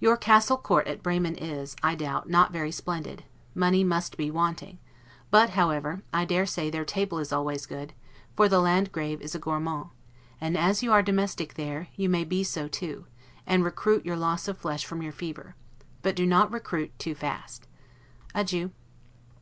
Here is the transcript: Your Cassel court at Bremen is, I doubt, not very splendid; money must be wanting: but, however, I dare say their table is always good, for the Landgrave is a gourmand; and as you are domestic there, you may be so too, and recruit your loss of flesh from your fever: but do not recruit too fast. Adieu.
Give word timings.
Your 0.00 0.16
Cassel 0.16 0.56
court 0.56 0.86
at 0.88 1.02
Bremen 1.02 1.34
is, 1.34 1.76
I 1.82 1.94
doubt, 1.94 2.26
not 2.26 2.52
very 2.54 2.70
splendid; 2.72 3.24
money 3.54 3.84
must 3.84 4.16
be 4.16 4.30
wanting: 4.30 4.78
but, 5.30 5.50
however, 5.50 6.00
I 6.10 6.24
dare 6.24 6.46
say 6.46 6.70
their 6.70 6.86
table 6.86 7.18
is 7.18 7.34
always 7.34 7.66
good, 7.66 7.92
for 8.34 8.48
the 8.48 8.60
Landgrave 8.60 9.20
is 9.20 9.34
a 9.34 9.38
gourmand; 9.38 9.90
and 10.40 10.56
as 10.56 10.82
you 10.82 10.90
are 10.90 11.02
domestic 11.02 11.52
there, 11.52 11.88
you 11.96 12.08
may 12.08 12.24
be 12.24 12.42
so 12.44 12.66
too, 12.66 13.04
and 13.46 13.62
recruit 13.62 14.06
your 14.06 14.16
loss 14.16 14.48
of 14.48 14.56
flesh 14.56 14.86
from 14.86 15.02
your 15.02 15.12
fever: 15.12 15.54
but 16.00 16.16
do 16.16 16.24
not 16.24 16.50
recruit 16.50 16.98
too 16.98 17.14
fast. 17.14 17.66
Adieu. 18.34 18.70